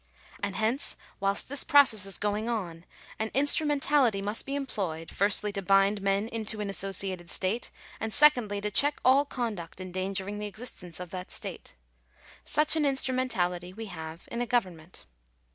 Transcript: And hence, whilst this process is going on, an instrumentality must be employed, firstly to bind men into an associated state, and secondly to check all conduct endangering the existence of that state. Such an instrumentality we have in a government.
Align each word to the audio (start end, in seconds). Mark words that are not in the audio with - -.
And 0.41 0.55
hence, 0.55 0.97
whilst 1.19 1.47
this 1.47 1.63
process 1.63 2.07
is 2.07 2.17
going 2.17 2.49
on, 2.49 2.85
an 3.19 3.29
instrumentality 3.35 4.19
must 4.19 4.47
be 4.47 4.55
employed, 4.55 5.11
firstly 5.11 5.53
to 5.53 5.61
bind 5.61 6.01
men 6.01 6.27
into 6.29 6.59
an 6.59 6.71
associated 6.71 7.29
state, 7.29 7.69
and 7.99 8.11
secondly 8.11 8.59
to 8.61 8.71
check 8.71 8.99
all 9.05 9.25
conduct 9.25 9.79
endangering 9.79 10.39
the 10.39 10.47
existence 10.47 10.99
of 10.99 11.11
that 11.11 11.29
state. 11.29 11.75
Such 12.43 12.75
an 12.75 12.83
instrumentality 12.83 13.73
we 13.73 13.85
have 13.93 14.27
in 14.31 14.41
a 14.41 14.47
government. 14.47 15.05